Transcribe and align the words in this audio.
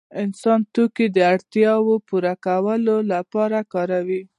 انسان 0.23 0.59
توکي 0.73 1.05
د 1.15 1.17
اړتیاوو 1.33 1.95
پوره 2.07 2.33
کولو 2.45 2.95
لپاره 3.11 3.57
کاروي. 3.73 4.21